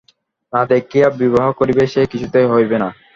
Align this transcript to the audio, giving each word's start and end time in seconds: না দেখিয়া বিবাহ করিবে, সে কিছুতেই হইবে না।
না 0.53 0.61
দেখিয়া 0.71 1.07
বিবাহ 1.21 1.47
করিবে, 1.59 1.83
সে 1.87 2.01
কিছুতেই 2.11 2.47
হইবে 2.53 2.77
না। 2.83 2.89